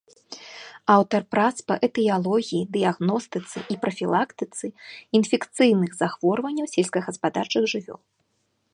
[0.93, 4.65] Аўтар прац па этыялогіі, дыягностыцы і прафілактыцы
[5.21, 8.01] інфекцыйных захворванняў сельскагаспадарчых жывёл.